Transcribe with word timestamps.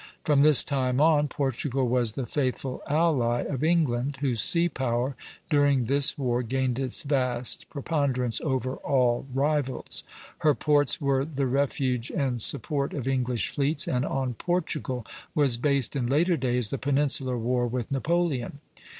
From 0.23 0.41
this 0.41 0.63
time 0.63 0.99
on, 0.99 1.27
Portugal 1.27 1.87
was 1.87 2.13
the 2.13 2.25
faithful 2.25 2.81
ally 2.87 3.41
of 3.41 3.63
England, 3.63 4.17
whose 4.19 4.41
sea 4.41 4.67
power 4.67 5.15
during 5.47 5.85
this 5.85 6.17
war 6.17 6.41
gained 6.41 6.79
its 6.79 7.03
vast 7.03 7.69
preponderance 7.69 8.41
over 8.41 8.77
all 8.77 9.27
rivals. 9.31 10.03
Her 10.39 10.55
ports 10.55 10.99
were 10.99 11.23
the 11.23 11.45
refuge 11.45 12.09
and 12.09 12.41
support 12.41 12.93
of 12.95 13.07
English 13.07 13.49
fleets, 13.49 13.87
and 13.87 14.03
on 14.03 14.33
Portugal 14.33 15.05
was 15.35 15.57
based 15.57 15.95
in 15.95 16.07
later 16.07 16.35
days 16.35 16.71
the 16.71 16.79
Peninsular 16.79 17.37
war 17.37 17.67
with 17.67 17.91
Napoleon. 17.91 18.57